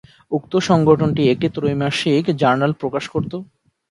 [0.31, 3.33] উক্ত সংগঠনটি একটি ত্রৈমাসিক জার্নাল প্রকাশ করত।